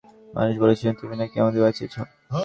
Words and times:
মানুষ 0.35 0.55
বলেছিল, 0.57 0.87
তুমি 1.01 1.15
নাকি 1.15 1.35
আমাদের 1.39 1.61
বাঁচিয়েছ। 1.61 1.95